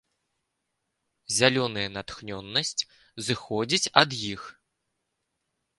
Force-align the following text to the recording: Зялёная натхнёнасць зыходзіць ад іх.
Зялёная 1.39 1.85
натхнёнасць 1.97 2.75
зыходзіць 3.27 3.91
ад 4.05 4.09
іх. 4.33 4.41